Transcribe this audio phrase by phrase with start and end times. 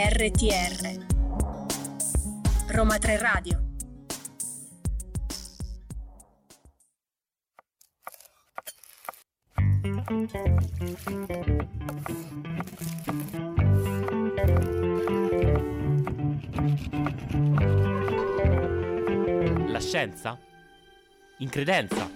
[0.00, 1.06] RTR
[2.68, 3.62] Roma 3 Radio
[19.66, 20.38] La scienza?
[21.38, 22.08] In credenza?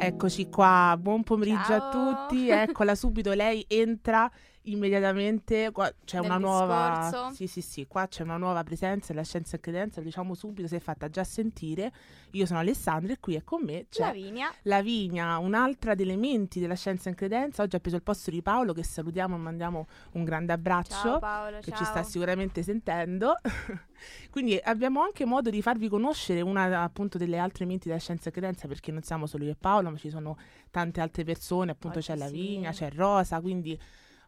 [0.00, 1.76] Eccoci qua, buon pomeriggio Ciao.
[1.76, 2.48] a tutti.
[2.50, 4.30] Eccola subito, lei entra
[4.70, 5.70] immediatamente.
[5.72, 6.98] Qua c'è una Nel nuova.
[7.08, 7.34] discorso.
[7.34, 10.00] Sì, sì, sì, qua c'è una nuova presenza della scienza e credenza.
[10.00, 11.92] Diciamo subito, si è fatta già sentire.
[12.32, 14.52] Io sono Alessandra e qui è con me c'è Lavinia.
[14.62, 17.62] Lavinia, un'altra degli elementi della scienza e credenza.
[17.62, 21.18] Oggi ha preso il posto di Paolo, che salutiamo e mandiamo un grande abbraccio Ciao
[21.18, 21.78] Paolo, che ciao.
[21.78, 23.34] ci sta sicuramente sentendo.
[24.30, 28.32] Quindi abbiamo anche modo di farvi conoscere una appunto delle altre menti della scienza e
[28.32, 30.36] credenza, perché non siamo solo io e Paolo, ma ci sono
[30.70, 32.80] tante altre persone, appunto Oggi c'è Lavinia, sì.
[32.84, 33.78] c'è Rosa, quindi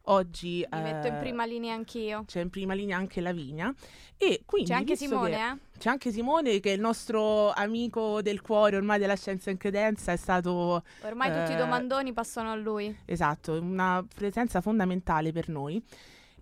[0.05, 2.24] oggi Mi metto in eh, prima linea anch'io.
[2.27, 3.73] c'è in prima linea anche Lavinia
[4.16, 5.57] e quindi C'è anche Simone, che- eh?
[5.79, 10.13] c'è anche Simone che è il nostro amico del cuore ormai della scienza e credenza,
[10.13, 12.95] è stato Ormai tutti eh, i domandoni passano a lui.
[13.05, 15.83] Esatto, una presenza fondamentale per noi.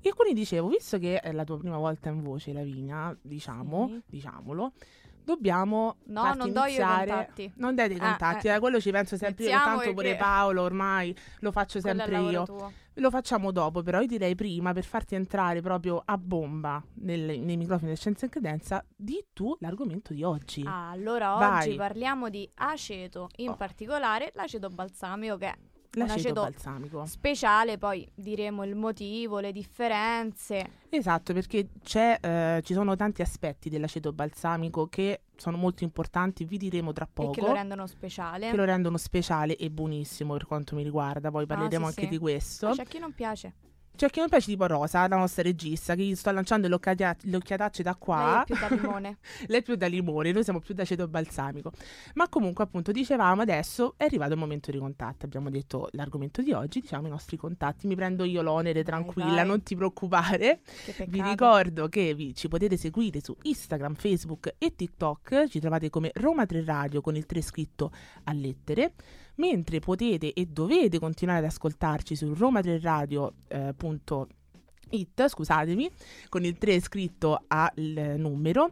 [0.01, 4.01] E quindi dicevo, visto che è la tua prima volta in voce, Lavinia, diciamo, Sì.
[4.07, 4.73] diciamolo,
[5.35, 7.53] dobbiamo No, non do io i iniziare- contatti.
[7.57, 8.51] Non dai dei Ah, contatti, eh.
[8.51, 12.45] a quello ci penso sempre io, tanto pure Paolo ormai lo faccio sempre io.
[12.45, 12.73] tuo.
[12.95, 17.57] Lo facciamo dopo, però io direi prima, per farti entrare proprio a bomba nel- nei
[17.57, 20.65] microfoni del Scienza e Credenza, di tu l'argomento di oggi.
[20.67, 21.69] Ah, allora Vai.
[21.69, 23.55] oggi parliamo di aceto, in Oh.
[23.57, 25.55] particolare l'aceto balsamico che
[25.93, 27.07] L'aceto aceto balsamico.
[27.07, 30.71] speciale, poi diremo il motivo, le differenze.
[30.91, 36.59] Esatto, perché c'è, eh, ci sono tanti aspetti dell'aceto balsamico che sono molto importanti, vi
[36.59, 37.31] diremo tra poco.
[37.31, 38.51] E che lo rendono speciale.
[38.51, 42.03] che lo rendono speciale e buonissimo per quanto mi riguarda, poi parleremo Ah, sì, anche
[42.03, 42.09] sì.
[42.09, 42.69] di questo.
[42.69, 43.55] Ma C'è chi non piace.
[43.99, 47.17] C'è chi non piace tipo Rosa, la nostra regista, che gli sto lanciando le, occhiata-
[47.23, 48.17] le occhiatacce da qua.
[48.35, 49.19] Lei è più da limone.
[49.49, 51.73] Lei è più da limone, noi siamo più da aceto balsamico.
[52.15, 55.25] Ma comunque, appunto, dicevamo adesso è arrivato il momento dei contatti.
[55.25, 57.89] Abbiamo detto l'argomento di oggi, diciamo i nostri contatti.
[57.89, 59.47] Mi prendo io l'onere, Vai, tranquilla, vai.
[59.47, 60.61] non ti preoccupare.
[60.85, 61.07] Che.
[61.09, 65.49] Vi ricordo che vi, ci potete seguire su Instagram, Facebook e TikTok.
[65.49, 67.91] Ci trovate come Roma 3 Radio con il 3 scritto
[68.25, 68.93] a lettere.
[69.39, 73.33] Mentre potete e dovete continuare ad ascoltarci su Roma 3 Radio.
[73.49, 73.75] eh,
[74.91, 75.91] it, scusatemi,
[76.29, 77.73] con il 3 scritto al
[78.17, 78.71] numero.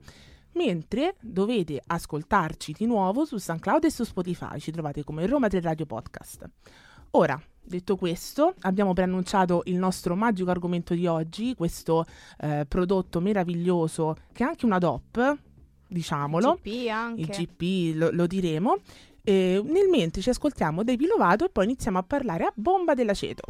[0.52, 5.60] Mentre dovete ascoltarci di nuovo su SoundCloud e su Spotify, ci trovate come Roma 3
[5.60, 6.48] Radio Podcast.
[7.10, 12.06] Ora, detto questo, abbiamo preannunciato il nostro magico argomento di oggi, questo
[12.38, 15.38] eh, prodotto meraviglioso che è anche una DOP,
[15.88, 17.20] diciamolo, GP anche.
[17.20, 18.78] il GP lo, lo diremo.
[19.28, 23.42] E nel mentre ci ascoltiamo Dei Pilovato e poi iniziamo a parlare a bomba dell'aceto.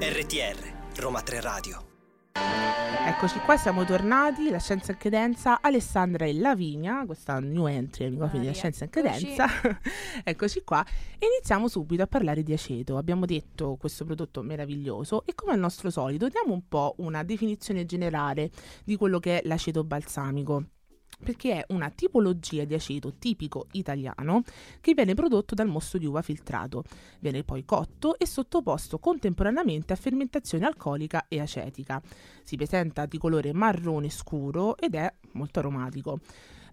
[0.00, 1.97] RTR Roma 3 Radio.
[3.08, 8.10] Eccoci qua, siamo tornati, la scienza in credenza, Alessandra e Lavinia, questa new entry ai
[8.10, 9.46] microfoni della scienza in credenza.
[10.22, 10.84] Eccoci qua
[11.18, 12.96] e iniziamo subito a parlare di aceto.
[12.96, 17.86] Abbiamo detto questo prodotto meraviglioso e come al nostro solito diamo un po' una definizione
[17.86, 18.50] generale
[18.84, 20.64] di quello che è l'aceto balsamico.
[21.22, 24.42] Perché è una tipologia di aceto tipico italiano
[24.80, 26.84] che viene prodotto dal mosto di uva filtrato.
[27.20, 32.00] Viene poi cotto e sottoposto contemporaneamente a fermentazione alcolica e acetica.
[32.42, 36.20] Si presenta di colore marrone scuro ed è molto aromatico.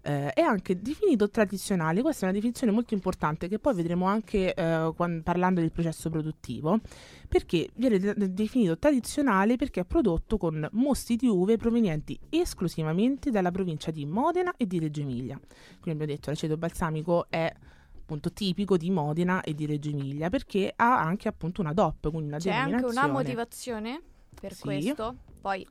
[0.06, 4.54] Eh, è anche definito tradizionale, questa è una definizione molto importante che poi vedremo anche
[4.54, 6.78] eh, quan- parlando del processo produttivo,
[7.26, 13.32] perché viene de- de- definito tradizionale perché è prodotto con mosti di uve provenienti esclusivamente
[13.32, 15.34] dalla provincia di Modena e di Reggio Emilia.
[15.80, 17.52] Quindi abbiamo detto l'aceto balsamico è
[17.98, 22.28] appunto tipico di Modena e di Reggio Emilia perché ha anche appunto una DOP, quindi
[22.28, 24.00] una C'è anche una motivazione
[24.40, 24.62] per Sì.
[24.62, 25.16] questo.
[25.40, 25.66] Poi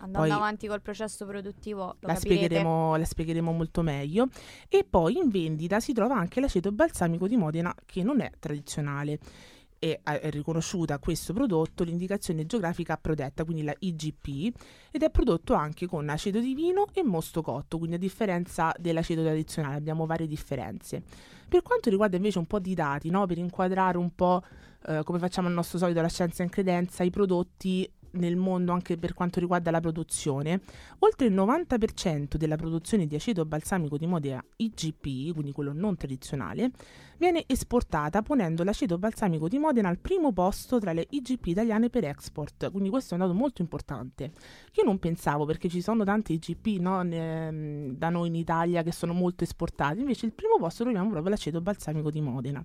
[0.00, 4.28] andando Poi avanti col processo produttivo lo la spiegheremo, la spiegheremo molto meglio.
[4.68, 9.18] E poi in vendita si trova anche l'aceto balsamico di Modena che non è tradizionale.
[9.82, 14.54] E è riconosciuta questo prodotto l'indicazione geografica protetta, quindi la IGP,
[14.90, 19.22] ed è prodotto anche con aceto di vino e mosto cotto, quindi a differenza dell'aceto
[19.22, 21.02] tradizionale abbiamo varie differenze.
[21.48, 24.42] Per quanto riguarda invece un po' di dati, no, per inquadrare un po'
[24.86, 28.96] eh, come facciamo al nostro solito la scienza in credenza, i prodotti nel mondo anche
[28.96, 30.60] per quanto riguarda la produzione,
[31.00, 36.70] oltre il 90% della produzione di aceto balsamico di Modena IGP, quindi quello non tradizionale,
[37.18, 42.04] viene esportata ponendo l'aceto balsamico di Modena al primo posto tra le IGP italiane per
[42.04, 44.32] export, quindi questo è un dato molto importante.
[44.74, 48.92] Io non pensavo perché ci sono tante IGP no, ne, da noi in Italia che
[48.92, 52.64] sono molto esportati, invece il primo posto troviamo proprio l'aceto balsamico di Modena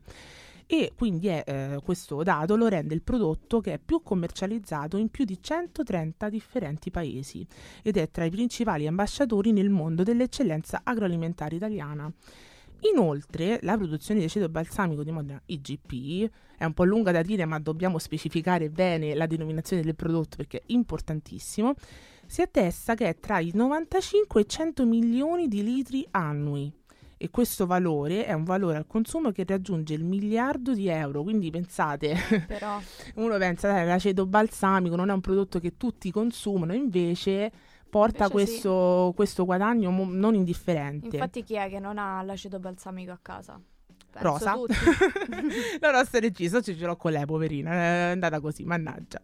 [0.67, 5.09] e quindi è, eh, questo dato lo rende il prodotto che è più commercializzato in
[5.09, 7.45] più di 130 differenti paesi
[7.83, 12.11] ed è tra i principali ambasciatori nel mondo dell'eccellenza agroalimentare italiana.
[12.91, 17.45] Inoltre, la produzione di aceto balsamico di Modena IGP è un po' lunga da dire,
[17.45, 21.73] ma dobbiamo specificare bene la denominazione del prodotto perché è importantissimo.
[22.27, 26.71] Si attesta che è tra i 95 e i 100 milioni di litri annui
[27.25, 31.49] e questo valore è un valore al consumo che raggiunge il miliardo di euro, quindi
[31.49, 32.15] pensate,
[32.47, 32.79] Però
[33.15, 37.51] uno pensa che l'aceto balsamico non è un prodotto che tutti consumano, invece
[37.89, 41.15] porta questo, questo guadagno mo- non indifferente.
[41.15, 43.59] infatti chi è che non ha l'aceto balsamico a casa?
[44.11, 44.55] Penso Rosa.
[45.81, 49.19] la nostra regista ce l'ho con lei, poverina, è andata così, mannaggia.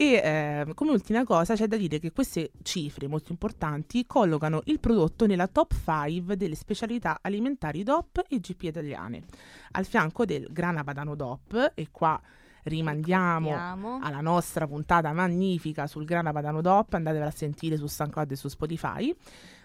[0.00, 4.78] E eh, come ultima cosa c'è da dire che queste cifre molto importanti collocano il
[4.78, 9.24] prodotto nella top 5 delle specialità alimentari DOP e GP italiane,
[9.72, 12.20] al fianco del grana padano DOP e qua
[12.62, 13.98] rimandiamo Ricordiamo.
[14.00, 18.46] alla nostra puntata magnifica sul grana padano DOP, andatevela a sentire su SoundCloud e su
[18.46, 19.12] Spotify,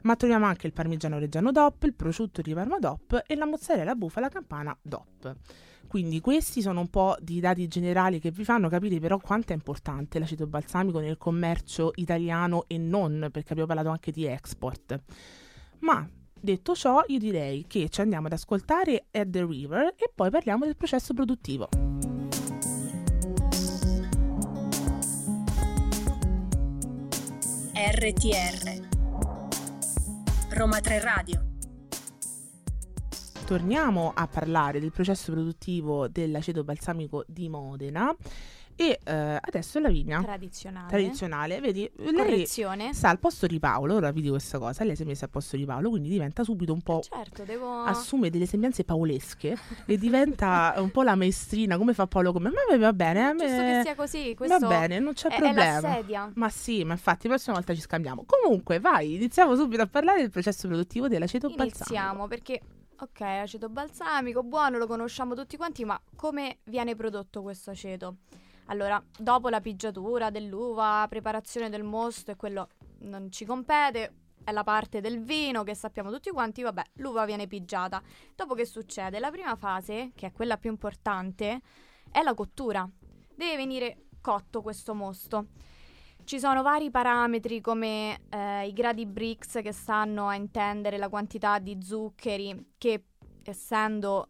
[0.02, 3.94] ma troviamo anche il parmigiano reggiano DOP, il prosciutto di Parma DOP e la mozzarella
[3.94, 5.36] bufala campana DOP.
[5.94, 9.56] Quindi questi sono un po' di dati generali che vi fanno capire però quanto è
[9.56, 15.00] importante l'aceto balsamico nel commercio italiano e non, perché abbiamo parlato anche di export.
[15.82, 20.32] Ma detto ciò, io direi che ci andiamo ad ascoltare At the River e poi
[20.32, 21.70] parliamo del processo produttivo.
[27.76, 28.88] RTR
[30.50, 31.53] Roma 3 Radio
[33.46, 38.16] Torniamo a parlare del processo produttivo dell'aceto balsamico di Modena
[38.76, 40.88] e eh, adesso Lavinia, Tradizionale.
[40.90, 42.94] tradizionale, vedi, lei Correzione.
[42.94, 45.56] sta al posto di Paolo, ora vedi questa cosa, lei si è messa al posto
[45.58, 47.82] di Paolo, quindi diventa subito un po' Certo, devo...
[47.84, 49.56] assume delle sembianze paolesche
[49.86, 53.46] e diventa un po' la maestrina, come fa Paolo come me, va bene, a Giusto
[53.46, 55.80] me- che sia così, questo va bene, non c'è è, è problema.
[55.80, 56.32] la sedia.
[56.34, 58.26] ma sì, ma infatti la prossima volta ci scambiamo.
[58.26, 61.94] Comunque, vai, iniziamo subito a parlare del processo produttivo dell'aceto balsamico.
[61.94, 62.62] Iniziamo perché,
[63.04, 68.18] ok, aceto balsamico, buono, lo conosciamo tutti quanti, ma come viene prodotto questo aceto?
[68.68, 72.70] Allora, dopo la pigiatura dell'uva, preparazione del mosto e quello
[73.00, 74.14] non ci compete,
[74.46, 78.02] è la parte del vino che sappiamo tutti quanti, vabbè, l'uva viene pigiata.
[78.36, 79.20] Dopo che succede?
[79.20, 81.60] La prima fase, che è quella più importante,
[82.10, 82.90] è la cottura.
[83.36, 85.48] Deve venire cotto questo mosto.
[86.26, 91.60] Ci sono vari parametri come eh, i gradi Brix che stanno a intendere la quantità
[91.60, 93.04] di zuccheri che
[93.44, 94.30] essendo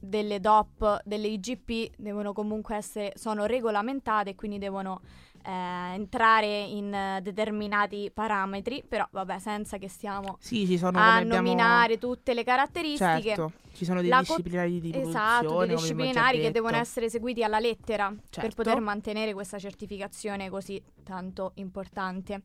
[0.00, 5.02] delle DOP, delle IGP devono comunque essere, sono regolamentate e quindi devono
[5.46, 11.02] eh, entrare in eh, determinati parametri, però vabbè senza che stiamo Sì, ci sono a
[11.04, 13.22] come abbiamo- nominare tutte le caratteristiche.
[13.22, 17.08] Certo, ci sono dei La co- disciplinari di produzione, Esatto, dei disciplinari che devono essere
[17.08, 18.40] seguiti alla lettera Certo.
[18.40, 22.42] per poter mantenere questa certificazione così tanto importante.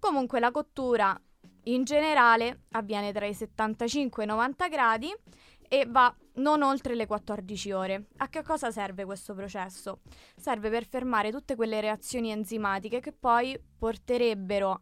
[0.00, 1.18] Comunque la cottura
[1.66, 5.14] in generale avviene tra i 75 e i 90 gradi
[5.72, 8.08] e va non oltre le 14 ore.
[8.18, 10.00] A che cosa serve questo processo?
[10.36, 14.80] Serve per fermare tutte quelle reazioni enzimatiche che poi porterebbero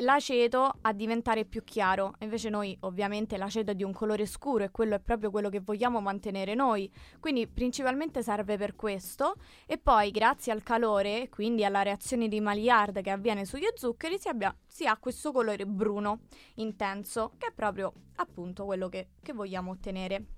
[0.00, 2.14] l'aceto a diventare più chiaro.
[2.20, 5.60] Invece noi ovviamente l'aceto è di un colore scuro e quello è proprio quello che
[5.60, 6.90] vogliamo mantenere noi.
[7.20, 9.34] Quindi principalmente serve per questo
[9.66, 14.28] e poi grazie al calore, quindi alla reazione di Maillard che avviene sugli zuccheri, si,
[14.28, 16.20] abbia- si ha questo colore bruno
[16.54, 20.35] intenso che è proprio appunto quello che, che vogliamo ottenere.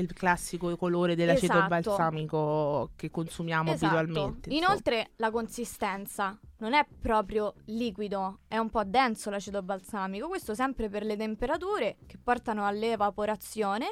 [0.00, 1.68] Il classico colore dell'aceto Esatto.
[1.68, 3.96] balsamico che consumiamo Esatto.
[3.96, 4.48] abitualmente.
[4.50, 4.66] insomma.
[4.66, 10.88] Inoltre la consistenza non è proprio liquido, è un po' denso l'aceto balsamico, questo sempre
[10.88, 13.90] per le temperature che portano all'evaporazione,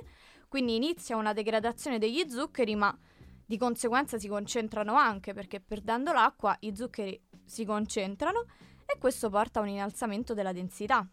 [0.48, 2.96] quindi inizia una degradazione degli zuccheri, ma
[3.44, 8.44] di conseguenza si concentrano anche perché perdendo l'acqua i zuccheri si concentrano
[8.86, 11.06] e questo porta a un innalzamento della densità.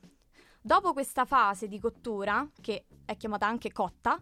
[0.62, 4.22] Dopo questa fase di cottura, che è chiamata anche cotta,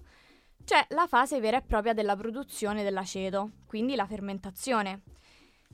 [0.67, 5.03] c'è la fase vera e propria della produzione dell'aceto, quindi la fermentazione,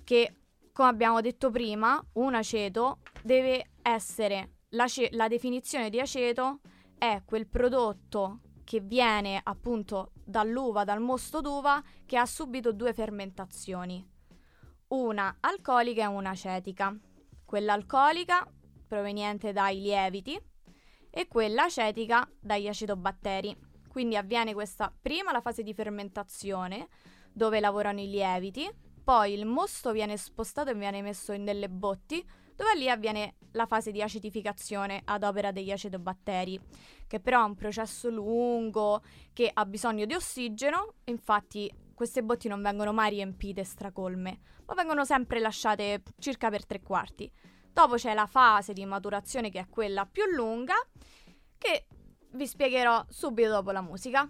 [0.03, 0.35] che
[0.71, 6.59] come abbiamo detto prima, un aceto deve essere l'ace- la definizione di aceto
[6.95, 14.07] è quel prodotto che viene appunto dall'uva, dal mosto d'uva, che ha subito due fermentazioni.
[14.89, 16.95] una alcolica e una acetica.
[17.43, 18.47] Quella alcolica
[18.87, 20.39] proveniente dai lieviti
[21.09, 23.72] e quella acetica dagli acetobatteri.
[23.93, 26.87] Quindi avviene questa prima la fase di fermentazione
[27.31, 28.67] dove lavorano i lieviti,
[29.03, 33.67] poi il mosto viene spostato e viene messo in delle botti dove lì avviene la
[33.67, 36.59] fase di acetificazione ad opera degli acetobatteri,
[37.05, 42.63] che però è un processo lungo che ha bisogno di ossigeno, infatti queste botti non
[42.63, 47.31] vengono mai riempite stracolme, ma vengono sempre lasciate circa per tre quarti.
[47.71, 50.73] Dopo c'è la fase di maturazione che è quella più lunga,
[51.59, 51.85] che
[52.33, 54.29] vi spiegherò subito dopo la musica.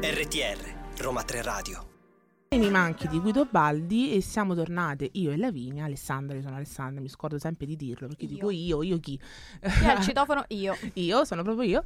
[0.00, 1.93] RTR, Roma 3 Radio.
[2.54, 7.00] Mi manchi di Guido Baldi e siamo tornate io e Lavinia, Alessandra, io sono Alessandra,
[7.00, 8.30] mi scordo sempre di dirlo perché Io.
[8.30, 9.18] dico io, io chi?
[9.60, 10.44] Chi il citofono?
[10.48, 10.74] Io.
[10.94, 11.84] Io, sono proprio io.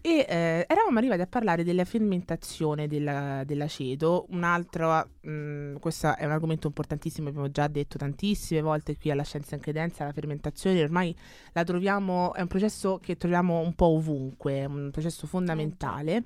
[0.00, 4.26] E eh, eravamo arrivati a parlare della fermentazione della- dell'aceto.
[4.30, 9.24] Un altro, mh, questo è un argomento importantissimo, abbiamo già detto tantissime volte qui alla
[9.24, 11.14] Scienza in Credenza, la fermentazione ormai
[11.52, 16.24] la troviamo, è un processo che troviamo un po' ovunque, è un processo fondamentale.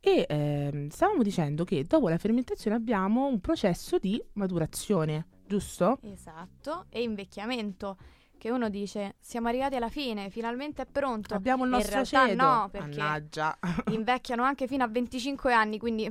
[0.00, 5.98] E ehm, stavamo dicendo che dopo la fermentazione abbiamo un processo di maturazione, giusto?
[6.02, 6.86] Esatto.
[6.90, 7.96] E invecchiamento.
[8.38, 11.34] Che uno dice, siamo arrivati alla fine, finalmente è pronto.
[11.34, 12.42] Abbiamo il In nostro realtà aceto.
[12.42, 13.58] no, perché Mannaggia.
[13.90, 16.08] invecchiano anche fino a 25 anni, quindi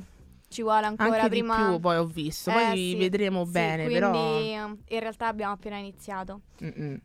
[0.49, 1.55] ci vuole ancora Anche prima...
[1.57, 4.39] di più poi ho visto, poi Eh, sì, vedremo sì, bene, quindi però...
[4.67, 6.41] in realtà abbiamo appena iniziato.
[6.59, 7.01] Eh,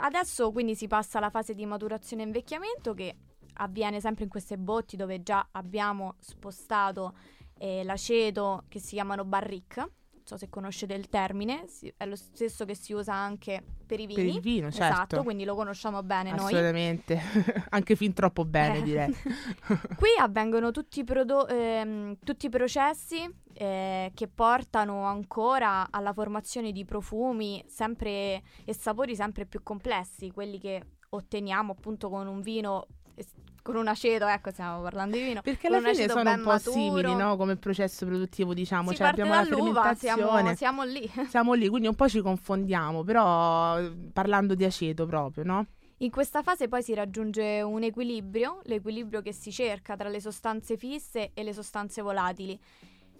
[0.00, 3.14] adesso quindi si passa alla fase di maturazione e invecchiamento che
[3.56, 7.14] avviene sempre in queste botti dove già abbiamo spostato
[7.58, 9.82] eh, l'aceto che si chiamano barrique.
[10.26, 14.00] Non so se conoscete il termine, si- è lo stesso che si usa anche per
[14.00, 14.34] i Per vini.
[14.34, 14.92] il vino, certo.
[14.92, 16.46] Esatto, quindi lo conosciamo bene noi.
[16.46, 17.20] Assolutamente,
[17.70, 18.82] anche fin troppo bene Eh.
[18.82, 19.14] direi.
[19.96, 26.72] Qui avvengono tutti i, prodo- ehm, tutti i processi eh, che portano ancora alla formazione
[26.72, 32.88] di profumi sempre, e sapori sempre più complessi, quelli che otteniamo appunto con un vino,
[33.66, 35.42] con un aceto, ecco stiamo parlando di vino.
[35.42, 36.70] Perché alla fine sono un po' maturo.
[36.70, 37.36] simili, no?
[37.36, 40.54] Come processo produttivo, diciamo, Si cioè abbiamo la fermentazione.
[40.54, 41.10] siamo, siamo lì.
[41.28, 43.80] Siamo lì, quindi un po' ci confondiamo, però
[44.12, 45.66] parlando di aceto proprio, no?
[45.98, 50.76] In questa fase poi si raggiunge un equilibrio, l'equilibrio che si cerca tra le sostanze
[50.76, 52.56] fisse e le sostanze volatili.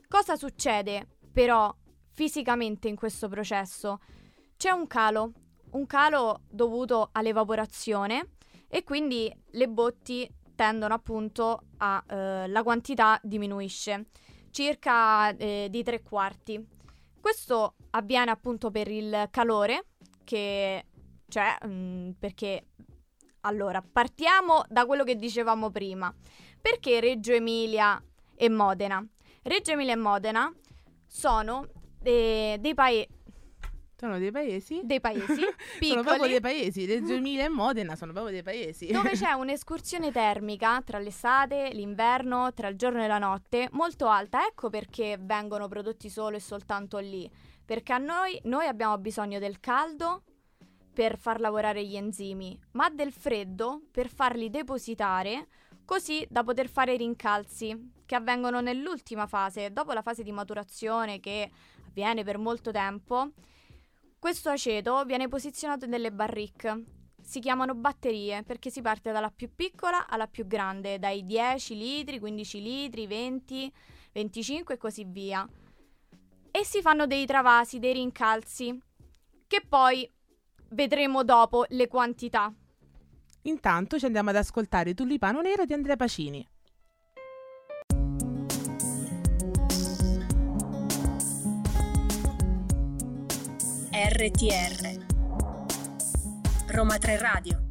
[0.06, 1.74] Cosa succede però
[2.12, 3.98] fisicamente in questo processo?
[4.56, 5.32] C'è un calo,
[5.70, 8.35] un calo dovuto all'evaporazione
[8.68, 14.06] e quindi le botti tendono appunto a eh, la quantità diminuisce
[14.50, 16.64] circa eh, di tre quarti.
[17.20, 19.86] Questo avviene appunto per il calore
[20.24, 20.86] che
[21.28, 22.68] c'è mm, perché
[23.40, 26.12] allora partiamo da quello che dicevamo prima.
[26.60, 28.02] Perché Reggio Emilia
[28.34, 29.06] e Modena?
[29.42, 30.52] Reggio Emilia e Modena
[31.06, 31.68] sono
[32.02, 33.08] eh, dei, pae-
[33.98, 34.82] Sono dei paesi.
[34.84, 35.40] dei paesi
[35.80, 36.84] sono proprio dei paesi.
[36.84, 38.88] Reggio Emilia e Modena sono proprio dei paesi.
[38.88, 44.46] dove c'è un'escursione termica tra l'estate, l'inverno, tra il giorno e la notte molto alta.
[44.46, 47.30] Ecco perché vengono prodotti solo e soltanto lì.
[47.64, 50.22] Perché a noi, noi abbiamo bisogno del caldo
[50.92, 55.46] per far lavorare gli enzimi, ma del freddo per farli depositare
[55.86, 61.18] così da poter fare i rincalzi che avvengono nell'ultima fase, dopo la fase di maturazione
[61.18, 61.50] che
[61.88, 63.30] avviene per molto tempo.
[64.26, 66.82] Questo aceto viene posizionato nelle barrique.
[67.22, 72.18] Si chiamano batterie perché si parte dalla più piccola alla più grande, dai 10 litri,
[72.18, 73.72] 15 litri, 20,
[74.10, 75.48] 25 e così via.
[76.50, 78.76] E si fanno dei travasi, dei rincalzi,
[79.46, 80.12] che poi
[80.70, 82.52] vedremo dopo le quantità.
[83.42, 86.44] Intanto ci andiamo ad ascoltare Tulipano Nero di Andrea Pacini.
[93.98, 95.04] RTR
[96.66, 97.64] Roma 3 Radio.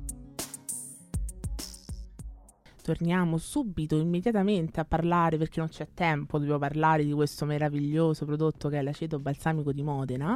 [2.81, 8.69] Torniamo subito, immediatamente a parlare, perché non c'è tempo, dobbiamo parlare di questo meraviglioso prodotto
[8.69, 10.35] che è l'aceto balsamico di Modena,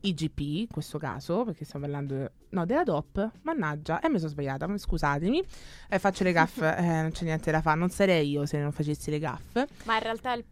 [0.00, 4.66] IGP in questo caso, perché stiamo parlando, no, della DOP, mannaggia, e mi sono sbagliata,
[4.76, 5.44] scusatemi,
[5.90, 8.72] eh, faccio le gaffe, eh, non c'è niente da fare, non sarei io se non
[8.72, 10.44] facessi le gaffe, Ma in realtà il-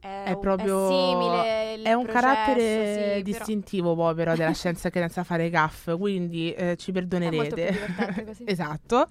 [0.00, 1.74] è, È proprio- simile.
[1.74, 5.50] il è un processo, carattere sì, però distintivo poi però della scienza che senza fare
[5.50, 8.34] gaffe, quindi eh, ci È perdonerete.
[8.46, 9.08] esatto.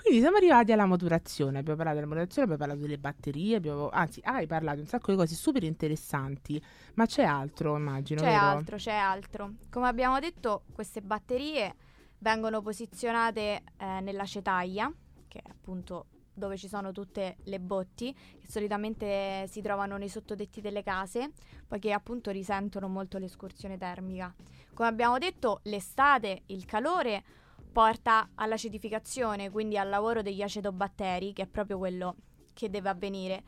[0.00, 1.58] Quindi siamo arrivati alla maturazione.
[1.58, 3.88] Abbiamo parlato della maturazione, abbiamo parlato delle batterie, abbiamo...
[3.90, 6.62] anzi, hai parlato di un sacco di cose super interessanti,
[6.94, 8.40] ma c'è altro, immagino, C'è vero?
[8.40, 9.52] altro, c'è altro.
[9.70, 11.74] Come abbiamo detto, queste batterie
[12.18, 14.90] vengono posizionate eh, nell'acetaglia,
[15.26, 16.06] che è appunto
[16.38, 21.32] dove ci sono tutte le botti, che solitamente si trovano nei sottotetti delle case,
[21.66, 24.34] poiché appunto risentono molto l'escursione termica.
[24.72, 27.22] Come abbiamo detto, l'estate, il calore
[27.70, 32.16] porta all'acidificazione, quindi al lavoro degli acetobatteri, che è proprio quello
[32.54, 33.42] che deve avvenire.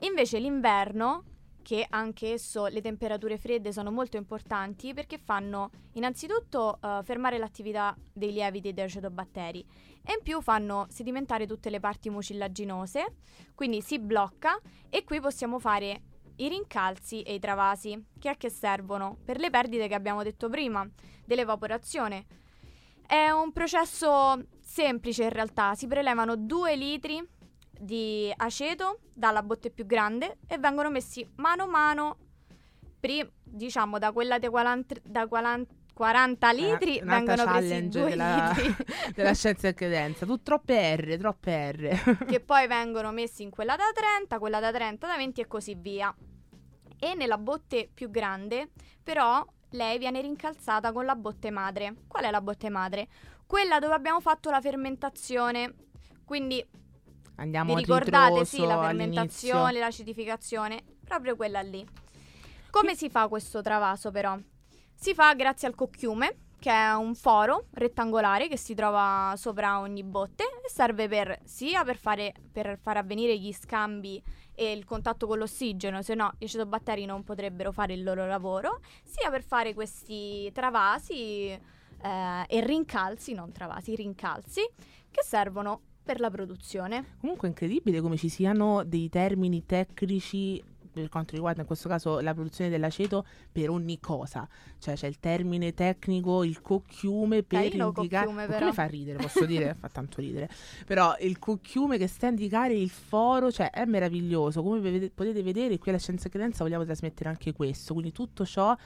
[0.00, 1.24] Invece l'inverno,
[1.62, 7.96] che anche esso le temperature fredde sono molto importanti perché fanno innanzitutto uh, fermare l'attività
[8.12, 9.64] dei lieviti degli acetobatteri
[10.04, 13.14] e in più fanno sedimentare tutte le parti mucillaginose,
[13.54, 14.58] quindi si blocca
[14.90, 16.02] e qui possiamo fare
[16.36, 19.18] i rincalzi e i travasi, che a che servono?
[19.24, 20.88] Per le perdite che abbiamo detto prima,
[21.24, 22.26] dell'evaporazione.
[23.06, 27.24] È un processo semplice in realtà, si prelevano 2 litri
[27.82, 32.16] di aceto dalla botte più grande e vengono messi mano a mano,
[33.00, 38.54] pri- diciamo da quella di 40, da 40 40 litri eh, vengono presi 2 della,
[38.56, 38.76] litri
[39.14, 40.24] della scienza e credenza.
[40.24, 42.24] Tu troppe R, troppe R.
[42.24, 45.74] che poi vengono messi in quella da 30, quella da 30, da 20 e così
[45.74, 46.14] via.
[46.98, 48.70] E nella botte più grande,
[49.02, 51.94] però, lei viene rincalzata con la botte madre.
[52.08, 53.08] Qual è la botte madre?
[53.44, 55.74] Quella dove abbiamo fatto la fermentazione.
[56.24, 56.64] Quindi
[57.36, 59.80] Andiamo vi ricordate sì, la fermentazione, all'inizio.
[59.80, 61.86] l'acidificazione, proprio quella lì.
[62.70, 64.38] Come si fa questo travaso però?
[64.94, 70.04] Si fa grazie al cocchiume, che è un foro rettangolare che si trova sopra ogni
[70.04, 74.22] botte e serve per, sia per, fare, per far avvenire gli scambi
[74.54, 78.80] e il contatto con l'ossigeno, se no i cetobatteri non potrebbero fare il loro lavoro,
[79.02, 81.60] sia per fare questi travasi eh,
[82.46, 84.60] e rincalzi, non travasi, rincalzi,
[85.10, 87.16] che servono per la produzione.
[87.20, 92.20] Comunque è incredibile come ci siano dei termini tecnici per quanto riguarda in questo caso
[92.20, 94.46] la produzione dell'aceto per ogni cosa.
[94.78, 97.92] Cioè c'è il termine tecnico, il cocchiume per indicare...
[97.92, 98.72] cocchiume, però.
[98.72, 100.50] fa ridere, posso dire, fa tanto ridere.
[100.86, 104.62] Però il cocchiume che sta a indicare il foro, cioè è meraviglioso.
[104.62, 107.94] Come potete vedere qui alla Scienza e Credenza vogliamo trasmettere anche questo.
[107.94, 108.76] Quindi tutto ciò...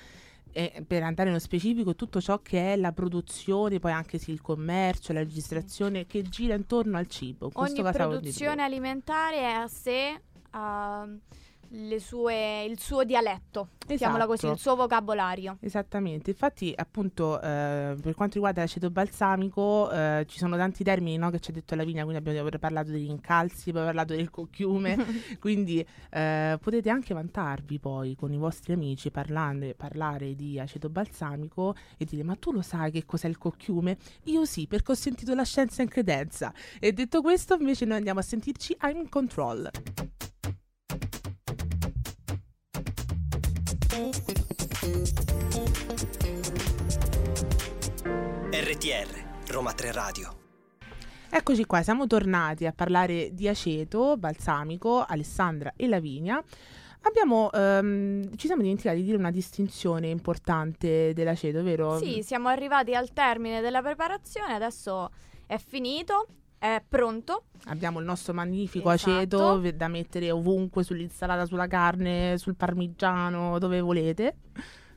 [0.53, 4.41] eh, per andare nello specifico, tutto ciò che è la produzione, poi anche sì, il
[4.41, 7.51] commercio, la registrazione che gira intorno al cibo.
[7.55, 10.21] Ogni produzione alimentare è a sé
[10.53, 11.21] le
[11.99, 14.53] sue- il suo dialetto, chiamiamola così, Esatto.
[14.55, 15.59] il suo vocabolario.
[15.61, 21.31] Esattamente, infatti appunto eh, per quanto riguarda l'aceto balsamico eh, ci sono tanti termini no,
[21.31, 24.97] che ci ha detto Lavinia, quindi abbiamo parlato degli incalzi, abbiamo parlato del cocchiume,
[25.39, 31.75] quindi eh, potete anche vantarvi poi con i vostri amici parlando, parlare di aceto balsamico
[31.97, 33.97] e dire ma tu lo sai che cos'è il cocchiume?
[34.25, 38.21] Io sì, perché ho sentito la scienza in credenza e detto questo invece noi andiamo
[38.21, 39.71] a sentirci I'm in Control.
[48.51, 50.37] RTR, Roma 3 Radio.
[51.31, 56.45] Eccoci qua, siamo tornati a parlare di aceto balsamico, Alessandra e Lavinia.
[57.05, 61.97] Abbiamo, ehm, ci siamo dimenticati di dire una distinzione importante dell'aceto, vero?
[61.97, 65.11] Sì, siamo arrivati al termine della preparazione, adesso
[65.47, 66.27] è finito,
[66.59, 67.45] è pronto.
[67.65, 69.17] Abbiamo il nostro magnifico Esatto.
[69.17, 74.37] aceto da mettere ovunque, sull'insalata, sulla carne, sul parmigiano, dove volete.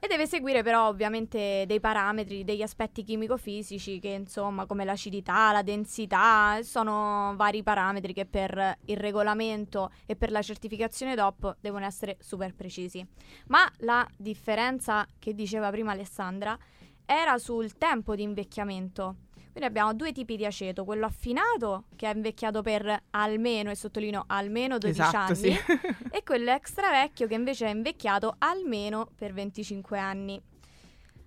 [0.02, 5.62] E deve seguire però ovviamente dei parametri, degli aspetti chimico-fisici che insomma come l'acidità, la
[5.62, 12.16] densità, sono vari parametri che per il regolamento e per la certificazione DOP devono essere
[12.22, 13.06] super precisi.
[13.48, 16.58] Ma la differenza che diceva prima Alessandra
[17.06, 19.16] era sul tempo di invecchiamento.
[19.60, 24.24] Quindi abbiamo due tipi di aceto, quello affinato che è invecchiato per almeno, e sottolineo
[24.28, 25.50] almeno 12 esatto, anni, sì.
[26.12, 30.42] e quello extra vecchio che invece è invecchiato almeno per 25 anni.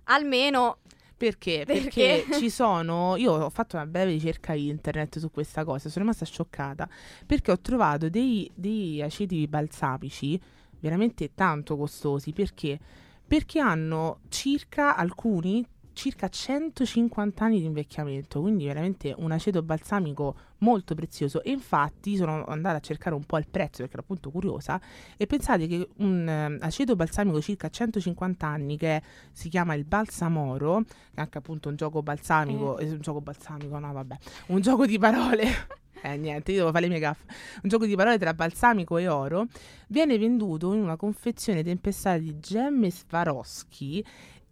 [0.05, 0.79] Almeno
[1.15, 1.63] Perché?
[1.65, 2.23] Perché?
[2.25, 3.15] Perché ci sono.
[3.17, 6.89] Io ho fatto una breve ricerca internet su questa cosa, sono rimasta scioccata
[7.25, 10.41] perché ho trovato dei, dei aceti balsamici
[10.79, 12.33] veramente tanto costosi.
[12.33, 12.79] Perché?
[13.27, 15.63] Perché hanno circa alcuni.
[15.93, 21.43] Circa 150 anni di invecchiamento, quindi veramente un aceto balsamico molto prezioso.
[21.43, 24.81] E infatti sono andata a cercare un po' il prezzo perché ero appunto curiosa.
[25.15, 29.01] E pensate che un eh, aceto balsamico circa 150 anni, che
[29.31, 33.77] si chiama il balsamoro, che è anche appunto un gioco balsamico, eh, un gioco balsamico,
[33.77, 35.45] no vabbè, un gioco di parole.
[36.05, 37.23] Eh niente, io devo fare le mie gaffe.
[37.63, 39.45] Un gioco di parole tra balsamico e oro
[39.87, 44.03] viene venduto in una confezione tempestata di gemme Swarovski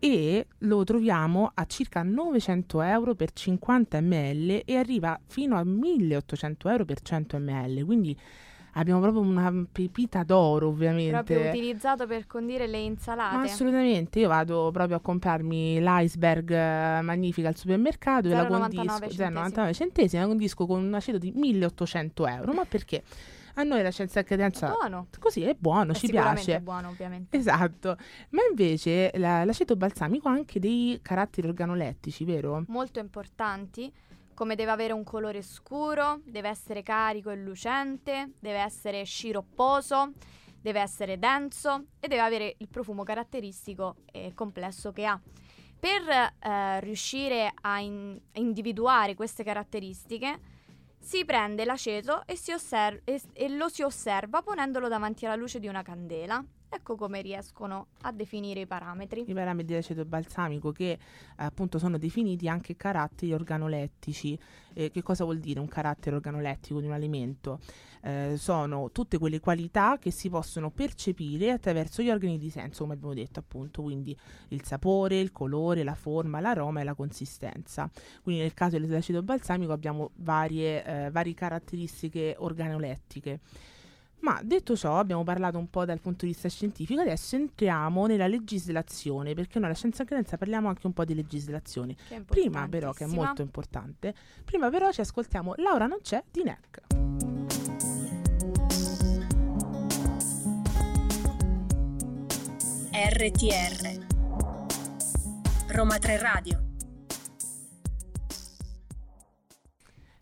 [0.03, 6.69] e lo troviamo a circa 900 euro per 50 ml e arriva fino a 1800
[6.69, 7.85] euro per 100 ml.
[7.85, 8.17] Quindi
[8.73, 11.11] abbiamo proprio una pepita d'oro ovviamente.
[11.11, 13.35] Proprio utilizzato per condire le insalate.
[13.35, 18.49] Ma assolutamente, io vado proprio a comprarmi l'iceberg eh, magnifica al supermercato e la 0,99
[18.49, 19.35] condisco centesimi.
[19.35, 22.53] 0,99 centesimi, la condisco con un aceto di 1800 euro.
[22.53, 23.03] Ma perché?
[23.55, 25.07] A noi la scienza e cadenza Buono.
[25.19, 26.59] così è buono, È ci piace.
[26.61, 27.35] buono, ovviamente.
[27.37, 27.97] Esatto,
[28.29, 32.63] ma invece la- l'aceto balsamico ha anche dei caratteri organolettici, vero?
[32.67, 33.91] Molto importanti,
[34.33, 40.13] come deve avere un colore scuro, deve essere carico e lucente, deve essere sciropposo,
[40.61, 45.19] deve essere denso e deve avere il profumo caratteristico e complesso che ha.
[45.79, 46.07] Per
[46.39, 50.39] eh, riuscire a in- individuare queste caratteristiche,
[51.01, 55.59] si prende l'aceto e, si osser- e- e lo si osserva ponendolo davanti alla luce
[55.59, 56.43] di una candela.
[56.73, 59.25] Ecco come riescono a definire i parametri.
[59.27, 60.99] I parametri dell'aceto balsamico che eh,
[61.35, 64.39] appunto sono definiti anche caratteri organolettici.
[64.73, 67.59] Eh, che cosa vuol dire un carattere organolettico di un alimento?
[68.03, 72.93] Eh, sono tutte quelle qualità che si possono percepire attraverso gli organi di senso, come
[72.93, 77.91] abbiamo detto appunto, quindi il sapore, il colore, la forma, l'aroma e la consistenza.
[78.23, 83.41] Quindi nel caso dell'aceto balsamico abbiamo varie, eh, varie caratteristiche organolettiche.
[84.21, 88.27] Ma detto ciò, abbiamo parlato un po' dal punto di vista scientifico, adesso entriamo nella
[88.27, 91.95] legislazione, perché noi alla scienza e credenza parliamo anche un po' di legislazione.
[92.25, 94.13] Prima però, che è molto importante,
[94.45, 96.81] prima però ci ascoltiamo Laura non c'è di NEC.
[102.93, 104.05] RTR
[105.67, 106.70] Roma 3 Radio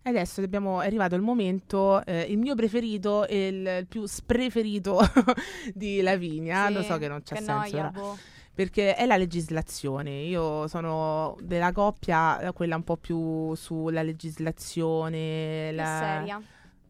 [0.10, 5.00] adesso abbiamo, è arrivato il momento, eh, il mio preferito e il, il più spreferito
[5.74, 8.18] di Lavinia, Sì, lo so che non c'è che senso, noia, boh.
[8.54, 10.12] perché è la legislazione.
[10.22, 15.72] Io sono della coppia, eh, quella un po' più sulla legislazione.
[15.72, 16.00] La...
[16.18, 16.42] seria.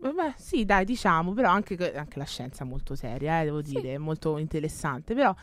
[0.01, 3.73] Beh, sì, dai, diciamo, però anche, anche la scienza è molto seria, eh, devo Sì.
[3.75, 5.35] dire, è molto interessante, però...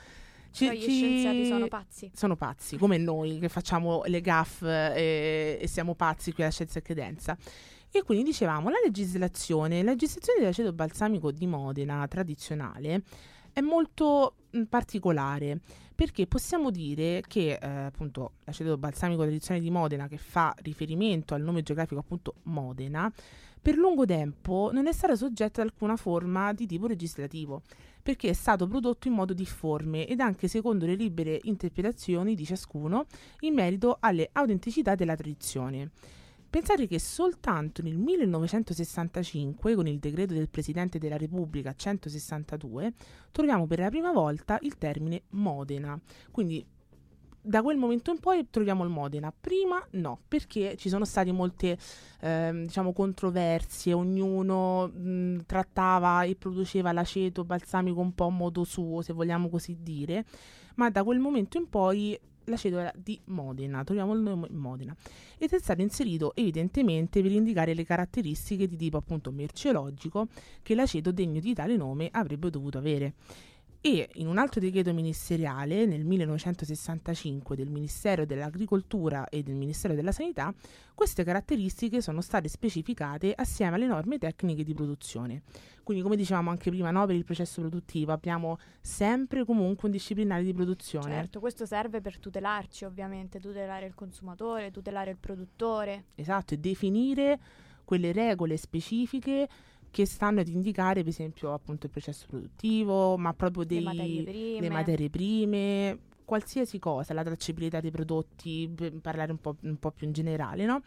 [0.50, 2.10] ci- Poi gli ci- scienziati sono pazzi.
[2.14, 6.78] sono pazzi, come noi che facciamo le gaff eh, e siamo pazzi qui alla Scienza
[6.78, 7.36] e Credenza.
[7.90, 13.02] E quindi dicevamo, la legislazione, la legislazione dell'aceto balsamico di Modena tradizionale
[13.52, 15.60] è molto mh, particolare
[15.94, 21.40] perché possiamo dire che eh, appunto l'aceto balsamico tradizionale di Modena che fa riferimento al
[21.40, 23.10] nome geografico appunto Modena
[23.62, 27.62] per lungo tempo non è stata soggetta ad alcuna forma di tipo legislativo
[28.06, 33.06] perché è stato prodotto in modo difforme ed anche secondo le libere interpretazioni di ciascuno
[33.40, 35.90] in merito alle autenticità della tradizione.
[36.48, 42.92] Pensate che soltanto nel 1965, con il decreto del Presidente della Repubblica 162,
[43.32, 46.00] troviamo per la prima volta il termine Modena.
[46.30, 46.64] Quindi
[47.46, 49.32] da quel momento in poi troviamo il Modena.
[49.38, 51.78] Prima no, perché ci sono state molte
[52.20, 59.00] ehm, diciamo controversie, ognuno mh, trattava e produceva l'aceto balsamico un po' a modo suo,
[59.02, 60.24] se vogliamo così dire,
[60.74, 64.94] ma da quel momento in poi l'aceto era di Modena, troviamo il nome Modena
[65.38, 70.28] ed è stato inserito evidentemente per indicare le caratteristiche di tipo appunto merceologico
[70.62, 73.14] che l'aceto degno di tale nome avrebbe dovuto avere.
[73.88, 80.10] E in un altro decreto ministeriale nel 1965 del Ministero dell'Agricoltura e del Ministero della
[80.10, 80.52] Sanità,
[80.92, 85.42] queste caratteristiche sono state specificate assieme alle norme tecniche di produzione.
[85.84, 90.42] Quindi, come dicevamo anche prima, no, per il processo produttivo abbiamo sempre comunque un disciplinare
[90.42, 91.12] di produzione.
[91.14, 96.06] Certo, questo serve per tutelarci, ovviamente, tutelare il consumatore, tutelare il produttore.
[96.16, 97.38] Esatto, e definire
[97.84, 99.48] quelle regole specifiche
[99.96, 104.22] che stanno ad indicare, per esempio, appunto il processo produttivo, ma proprio dei, le materie
[104.24, 104.60] prime.
[104.60, 109.92] le materie prime, qualsiasi cosa, la tracciabilità dei prodotti, per parlare un po', un po'
[109.92, 110.82] più in generale, no?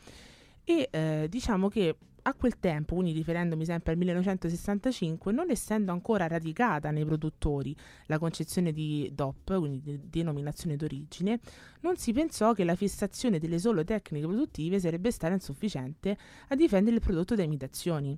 [0.63, 6.27] E eh, diciamo che a quel tempo, quindi riferendomi sempre al 1965, non essendo ancora
[6.27, 11.39] radicata nei produttori la concezione di DOP, quindi di denominazione d'origine,
[11.79, 16.15] non si pensò che la fissazione delle sole tecniche produttive sarebbe stata insufficiente
[16.49, 18.15] a difendere il prodotto da imitazioni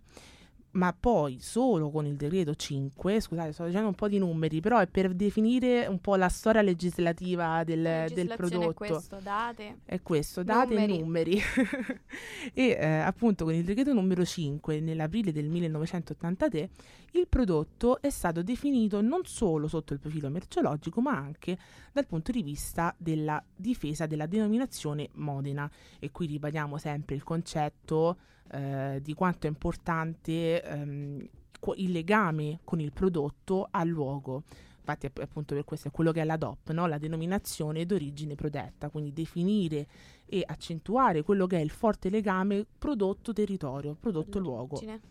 [0.71, 4.79] ma poi solo con il decreto 5, scusate sto dicendo un po' di numeri, però
[4.79, 8.69] è per definire un po' la storia legislativa del, del prodotto.
[8.69, 9.79] È questo, date.
[9.83, 10.99] È questo, date e Numeri.
[10.99, 11.41] numeri.
[12.53, 16.69] e eh, appunto con il decreto numero 5 nell'aprile del 1983
[17.13, 21.57] il prodotto è stato definito non solo sotto il profilo merceologico ma anche
[21.91, 25.69] dal punto di vista della difesa della denominazione Modena.
[25.99, 28.17] E qui ribadiamo sempre il concetto
[28.51, 31.27] eh, di quanto è importante ehm,
[31.75, 34.43] il legame con il prodotto al luogo.
[34.79, 36.87] Infatti, app- appunto, per questo è quello che è la DOP, no?
[36.87, 39.87] la denominazione d'origine protetta, quindi definire
[40.25, 44.75] e accentuare quello che è il forte legame prodotto-territorio, prodotto-luogo.
[44.75, 45.10] L'origine.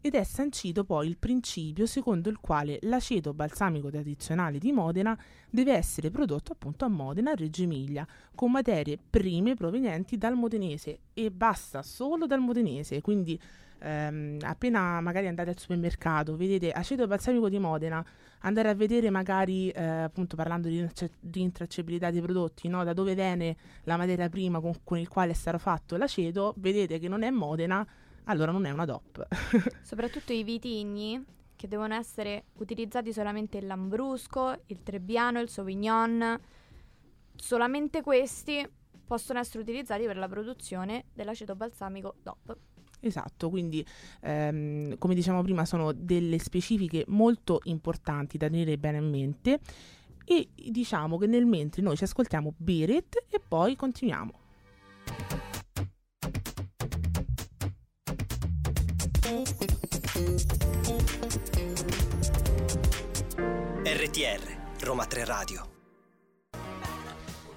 [0.00, 5.18] Ed è sancito poi il principio secondo il quale l'aceto balsamico tradizionale di Modena
[5.50, 11.30] deve essere prodotto appunto a Modena, Reggio Emilia, con materie prime provenienti dal modenese e
[11.30, 13.38] basta solo dal modenese, quindi
[13.80, 18.04] ehm, appena magari andate al supermercato, vedete aceto balsamico di Modena,
[18.40, 20.86] andare a vedere magari eh, appunto parlando di,
[21.18, 22.84] di intracciabilità dei prodotti, no?
[22.84, 27.08] da dove viene la materia prima con, con il quale stato fatto l'aceto, vedete che
[27.08, 27.86] non è Modena,
[28.28, 29.26] allora non è una DOP.
[29.82, 31.22] Soprattutto i vitigni
[31.56, 36.38] che devono essere utilizzati solamente il Lambrusco, il Trebbiano, il Sauvignon.
[37.34, 38.66] Solamente questi
[39.04, 42.56] possono essere utilizzati per la produzione dell'aceto balsamico DOP.
[43.00, 43.84] Esatto, quindi
[44.22, 49.60] ehm, come diciamo prima sono delle specifiche molto importanti da tenere bene a mente
[50.24, 54.46] e diciamo che nel mentre noi ci ascoltiamo Beret e poi continuiamo.
[63.84, 64.40] RTR,
[64.80, 65.76] Roma 3 Radio.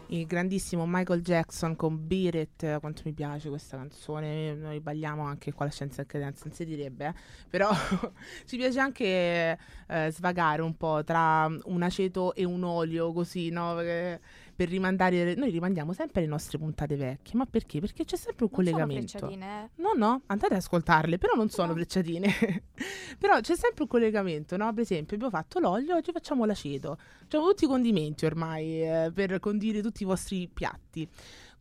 [0.08, 5.54] il grandissimo Michael Jackson con Beat It, quanto mi piace questa canzone, noi balliamo anche
[5.54, 7.14] qua la scienza e credenza, non si direbbe, eh?
[7.50, 7.70] però
[8.46, 9.58] ci piace anche
[9.88, 13.76] eh, svagare un po' tra un aceto e un olio così, no?
[13.76, 14.22] Perché
[14.62, 17.80] per rimandare, noi rimandiamo sempre le nostre puntate vecchie, ma perché?
[17.80, 19.18] Perché c'è sempre un Non sono collegamento.
[19.18, 19.70] frecciatine, eh.
[19.82, 21.74] No, no, andate ad ascoltarle, però non sono No.
[21.74, 22.30] frecciatine.
[23.18, 24.72] però c'è sempre un collegamento, no?
[24.72, 26.96] Per esempio, abbiamo fatto l'olio, oggi facciamo l'aceto.
[27.22, 31.10] Facciamo tutti i condimenti ormai eh, per condire tutti i vostri piatti.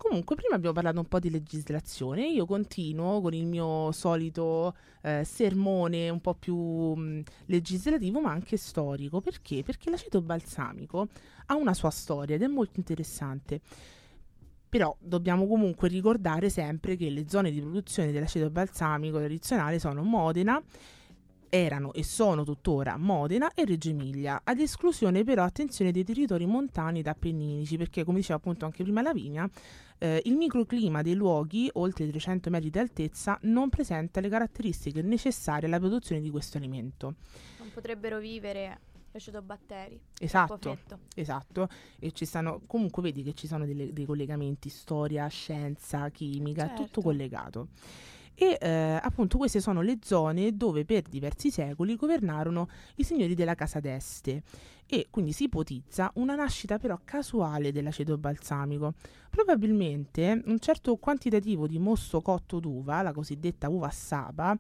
[0.03, 2.27] Comunque, prima abbiamo parlato un po' di legislazione.
[2.27, 8.57] Io continuo con il mio solito eh, sermone un po' più mh, legislativo, ma anche
[8.57, 9.21] storico.
[9.21, 9.63] Perché?
[9.63, 11.09] Perché l'aceto balsamico
[11.45, 13.61] ha una sua storia ed è molto interessante.
[14.71, 20.59] Però dobbiamo comunque ricordare sempre che le zone di produzione dell'aceto balsamico tradizionale sono Modena,
[21.51, 27.01] erano e sono tuttora Modena e Reggio Emilia, ad esclusione però attenzione dei territori montani
[27.01, 29.49] ed appenninici, perché come diceva appunto anche prima Lavinia,
[29.99, 35.03] eh, il microclima dei luoghi oltre i 300 metri di altezza non presenta le caratteristiche
[35.03, 37.17] necessarie alla produzione di questo alimento.
[37.59, 38.79] Non potrebbero vivere
[39.13, 40.01] acetobatteri.
[40.21, 40.79] Esatto.
[41.17, 46.65] Esatto, e ci stanno comunque vedi che ci sono delle- dei collegamenti storia, scienza, chimica,
[46.65, 47.01] è tutto Certo.
[47.03, 47.69] collegato.
[48.35, 53.55] E eh, appunto queste sono le zone dove per diversi secoli governarono i signori della
[53.55, 54.43] Casa d'Este
[54.87, 58.95] e quindi si ipotizza una nascita però casuale dell'aceto balsamico.
[59.31, 64.59] Probabilmente un certo quantitativo di mosto cotto d'uva, la cosiddetta uva assapa,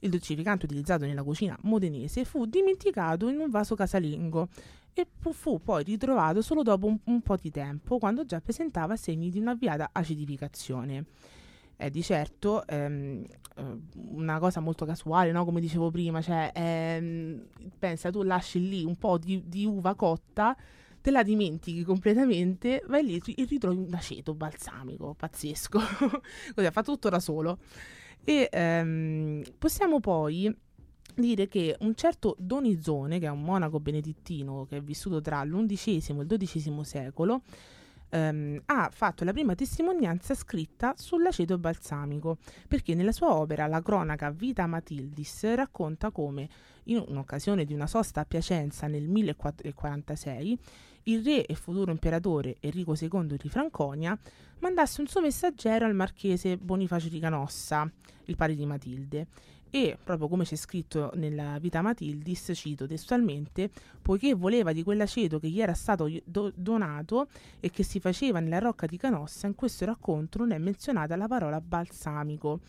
[0.00, 4.48] il dolcificante utilizzato nella cucina modenese, fu dimenticato in un vaso casalingo
[4.94, 9.30] e fu poi ritrovato solo dopo un, un po' di tempo, quando già presentava segni
[9.30, 11.04] di un'avviata acidificazione.
[11.78, 15.44] È di certo ehm, eh, una cosa molto casuale, no?
[15.44, 17.46] come dicevo prima, cioè ehm,
[17.78, 20.56] pensa tu lasci lì un po' di, di uva cotta,
[21.00, 25.78] te la dimentichi completamente, vai lì e ritrovi un aceto balsamico, pazzesco,
[26.52, 27.58] così fa tutto da solo.
[28.24, 30.52] E ehm, possiamo poi
[31.14, 36.18] dire che un certo Donizone, che è un monaco benedettino che è vissuto tra l'undicesimo
[36.18, 37.42] e il dodicesimo secolo,
[38.08, 44.30] ehm, ha fatto la prima testimonianza scritta sull'aceto balsamico, perché nella sua opera La cronaca
[44.30, 46.48] Vita Matildis racconta come,
[46.84, 50.58] in un'occasione di una sosta a Piacenza nel 1046,
[51.04, 54.18] il re e futuro imperatore Enrico II di Franconia
[54.60, 57.90] mandasse un suo messaggero al marchese Bonifacio di Canossa,
[58.24, 59.26] il padre di Matilde,
[59.70, 65.48] e proprio come c'è scritto nella Vita Matildis, cito testualmente, poiché voleva di quell'aceto che
[65.48, 67.28] gli era stato do- donato
[67.60, 71.28] e che si faceva nella rocca di Canossa, in questo racconto non è menzionata la
[71.28, 72.60] parola balsamico,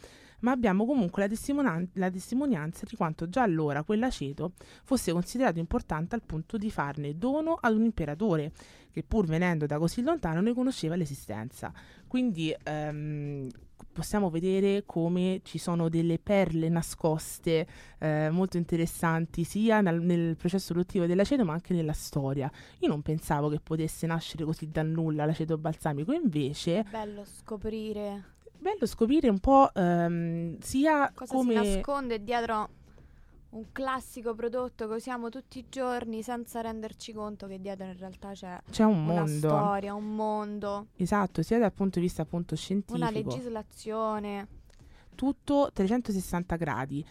[0.41, 6.15] ma abbiamo comunque la, testimonian- la testimonianza di quanto già allora quell'aceto fosse considerato importante
[6.15, 8.51] al punto di farne dono ad un imperatore,
[8.91, 11.71] che pur venendo da così lontano ne conosceva l'esistenza.
[12.07, 13.47] Quindi ehm,
[13.99, 17.67] possiamo vedere come ci sono delle perle nascoste
[17.99, 22.49] eh, molto interessanti sia nel, nel processo produttivo dell'aceto ma anche nella storia.
[22.79, 28.85] Io non pensavo che potesse nascere così dal nulla l'aceto balsamico, invece Bello scoprire bello
[28.85, 31.63] scoprire un po' ehm, sia cosa come...
[31.63, 32.69] si nasconde dietro
[33.51, 38.31] un classico prodotto che usiamo tutti i giorni senza renderci conto che dietro in realtà
[38.33, 42.55] c'è C'è un una mondo, storia, un mondo, esatto, sia dal punto di vista appunto
[42.55, 44.47] scientifico, una legislazione.
[45.15, 47.03] tutto 360 gradi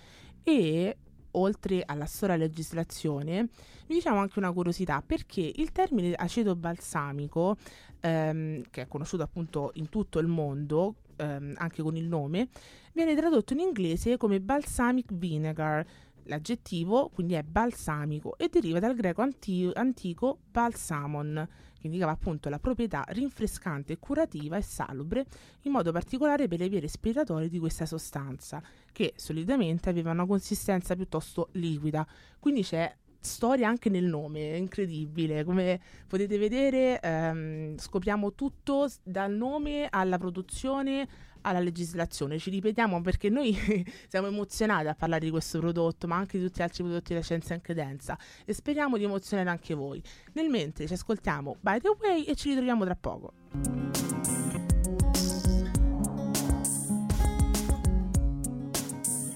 [0.45, 0.97] e
[1.33, 3.49] oltre alla storia della legislazione
[3.87, 7.57] vi diciamo anche una curiosità perché il termine aceto balsamico
[8.01, 12.49] ehm, che è conosciuto appunto in tutto il mondo ehm, anche con il nome,
[12.93, 15.85] viene tradotto in inglese come balsamic vinegar.
[16.29, 21.49] L'aggettivo quindi è balsamico e deriva dal greco anti- antico balsamon,
[21.81, 25.25] che indicava appunto la proprietà rinfrescante, curativa e salubre,
[25.63, 28.63] in modo particolare per le vie respiratorie di questa sostanza,
[28.93, 32.07] che solitamente aveva una consistenza piuttosto liquida.
[32.39, 35.45] Quindi c'è storia anche nel nome, è incredibile.
[35.45, 41.09] Come potete vedere, ehm, scopriamo tutto dal nome alla produzione
[41.49, 42.39] alla legislazione.
[42.39, 43.57] Ci ripetiamo perché noi
[44.09, 47.25] siamo emozionati a parlare di questo prodotto, ma anche di tutti gli altri prodotti della
[47.25, 50.03] scienza in credenza e speriamo di emozionare anche voi.
[50.35, 53.33] Nel mentre ci ascoltiamo By the Way e ci ritroviamo tra poco.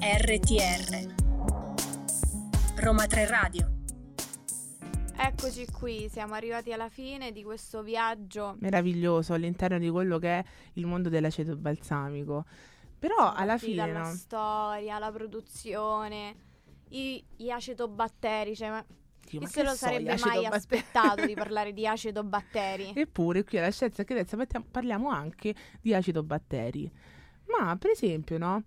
[0.00, 1.14] RTR
[2.76, 3.71] Roma 3 Radio
[5.24, 8.56] Eccoci qui, siamo arrivati alla fine di questo viaggio.
[8.58, 12.44] Meraviglioso all'interno di quello che è il mondo dell'aceto balsamico.
[12.98, 14.12] Però alla fine no?
[14.14, 16.34] storia, la produzione,
[16.88, 18.84] i- gli acetobatteri, cioè, ma
[19.24, 20.54] Dio, chi se lo so, sarebbe mai acetobatteri?
[20.56, 22.92] aspettato di parlare di acetobatteri?
[22.94, 26.90] Eppure qui alla scienza e credenza parliamo- parliamo anche di acidobatteri.
[27.46, 28.62] Ma per esempio, no?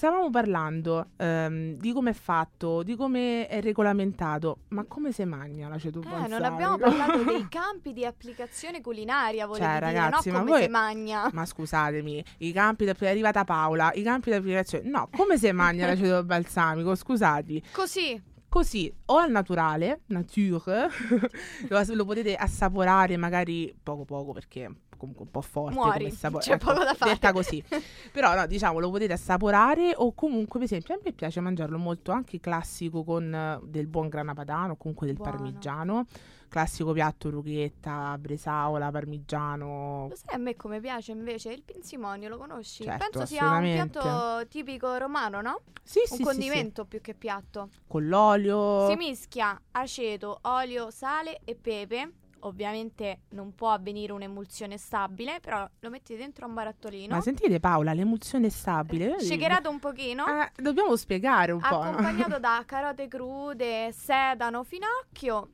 [0.00, 5.68] Stavamo parlando ehm, di come è fatto, di come è regolamentato, ma come si mangia
[5.68, 6.38] l'aceto Eh, balsamico?
[6.38, 10.32] non abbiamo parlato dei campi di applicazione culinaria, volevo Cioè, dire, ragazzi, no?
[10.32, 11.28] ma Come voi- si magna.
[11.34, 12.94] Ma scusatemi, i campi da...
[12.98, 14.88] è arrivata Paola, i campi di applicazione.
[14.88, 16.94] No, come si mangia l'aceto balsamico?
[16.94, 17.60] Scusate.
[17.70, 20.88] Così, Così, o al naturale, nature,
[21.68, 24.68] lo, lo potete assaporare magari poco poco perché
[25.00, 26.44] comunque un po' forte Muori, come sapore.
[26.44, 27.12] c'è poco da fare.
[27.12, 27.64] Detta così.
[28.12, 32.12] Però no, diciamo, lo potete assaporare o comunque, per esempio, a me piace mangiarlo molto
[32.12, 35.32] anche classico con eh, del buon grana padano comunque del Buono.
[35.32, 36.06] parmigiano.
[36.50, 40.06] Classico piatto rughetta, bresaola, parmigiano.
[40.10, 41.52] lo sai a me come piace invece?
[41.52, 42.82] Il pinzimonio, lo conosci?
[42.82, 45.60] Certo, Penso sia un piatto tipico romano, no?
[45.84, 47.68] Sì, Un sì, sì, condimento più che piatto.
[47.70, 47.78] sì.
[47.86, 48.88] Con l'olio.
[48.88, 52.12] Si mischia aceto, olio, sale e pepe.
[52.42, 57.14] Ovviamente non può avvenire un'emulsione stabile, però lo metti dentro un barattolino.
[57.14, 59.08] Ma sentite Paola, l'emulsione stabile.
[59.08, 59.24] vedi?
[59.24, 60.24] Shakerato un pochino.
[60.26, 61.68] Eh, dobbiamo spiegare un po'.
[61.76, 61.80] no?
[61.82, 65.50] accompagnato da carote crude, sedano, finocchio,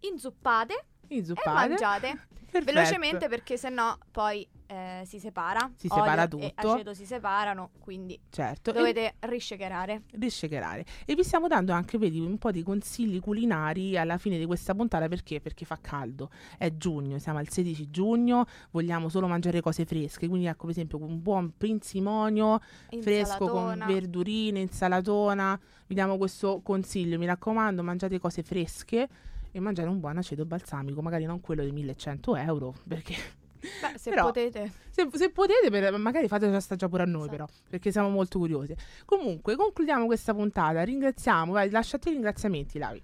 [0.00, 1.68] inzuppate e Inzuppate.
[1.68, 2.64] mangiate Perfetto.
[2.72, 5.68] velocemente perché sennò poi eh, si separa.
[5.74, 6.52] Si separa e tutto.
[6.54, 8.70] aceto si separano, quindi Certo.
[8.70, 9.14] dovete.
[9.18, 10.84] E rishakerare.
[11.04, 14.72] E vi stiamo dando anche, vedi, un po' di consigli culinari alla fine di questa
[14.72, 15.40] puntata perché?
[15.40, 16.30] Perché fa caldo.
[16.56, 21.02] È giugno, siamo al 16 giugno, vogliamo solo mangiare cose fresche, quindi ecco, per esempio,
[21.02, 22.60] un buon pinzimonio
[23.00, 25.58] fresco con verdurine, insalatona.
[25.88, 29.08] Vi diamo questo consiglio, mi raccomando, mangiate cose fresche
[29.50, 33.16] e mangiate un buon aceto balsamico, magari non quello di 1100 euro, perché
[33.60, 34.72] Beh, se però- potete.
[34.90, 37.36] se, se potete, per- magari fateci assaggiare pure a noi, Esatto.
[37.36, 38.74] però, perché siamo molto curiosi.
[39.04, 40.82] Comunque, concludiamo questa puntata.
[40.82, 43.02] Ringraziamo, vai, lasciate i ringraziamenti, Lavi.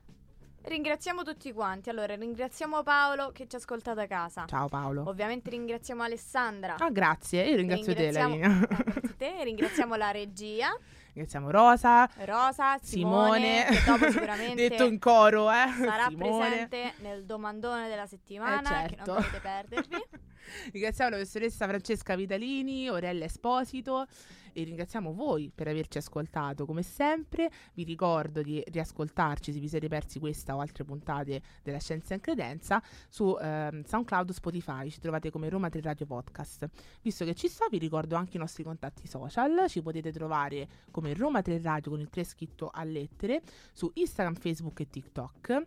[0.62, 1.90] Ringraziamo tutti quanti.
[1.90, 4.46] Allora, ringraziamo Paolo che ci ha ascoltato a casa.
[4.48, 5.04] Ciao Paolo.
[5.08, 6.74] Ovviamente ringraziamo Alessandra.
[6.78, 7.44] Ah, grazie.
[7.44, 8.66] Io ringrazio te, Ringraziamo- Lavina.
[8.68, 9.44] Ah, grazie a te.
[9.44, 10.76] Ringraziamo la regia,
[11.12, 13.64] ringraziamo Rosa, Rosa, Simone, Simone.
[13.70, 15.66] che dopo sicuramente Detto in coro, eh.
[15.84, 16.46] sarà Simone.
[16.48, 19.12] presente nel domandone della settimana Eh, che non certo.
[19.14, 19.96] dovete perdervi.
[20.72, 24.06] Ringraziamo la professoressa Francesca Vitalini, Orella Esposito
[24.52, 27.50] e ringraziamo voi per averci ascoltato come sempre.
[27.74, 32.20] Vi ricordo di riascoltarci se vi siete persi questa o altre puntate della Scienza in
[32.20, 36.68] Credenza su ehm, SoundCloud, Spotify, ci trovate come Roma 3 Radio Podcast.
[37.02, 41.12] Visto che ci sto, vi ricordo anche i nostri contatti social, ci potete trovare come
[41.12, 43.42] Roma 3 Radio con il 3 scritto a lettere
[43.74, 45.62] su Instagram, Facebook e TikTok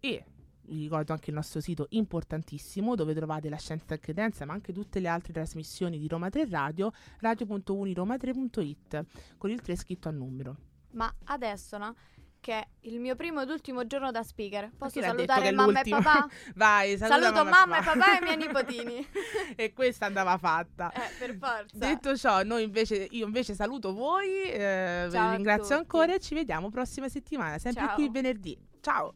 [0.00, 0.24] e
[0.68, 5.00] ricordo anche il nostro sito importantissimo dove trovate la scienza e credenza ma anche tutte
[5.00, 9.04] le altre trasmissioni di Roma 3 Radio radio.uniroma3.it
[9.38, 10.56] con il 3 scritto a numero
[10.92, 11.94] Ma adesso, no?
[12.40, 14.72] Che è il mio primo ed ultimo giorno da speaker.
[14.76, 16.28] Posso salutare mamma e papà?
[16.56, 19.06] vai saluta Saluto mamma e papà e i miei nipotini.
[19.54, 21.76] e questa andava fatta Eh, per forza.
[21.78, 25.72] Detto ciò, noi invece, io invece saluto voi, eh, vi ringrazio tutti.
[25.74, 27.94] ancora e ci vediamo prossima settimana, sempre Ciao.
[27.94, 28.58] qui venerdì.
[28.80, 29.14] Ciao!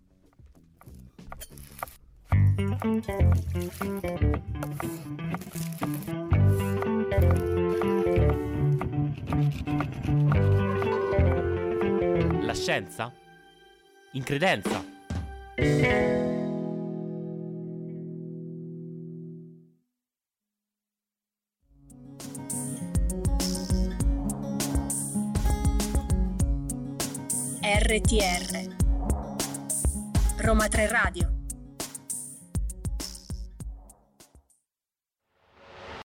[2.59, 2.64] La
[12.55, 13.12] scienza?
[14.12, 14.83] In credenza?
[27.61, 28.75] RTR
[30.38, 31.35] Roma 3 Radio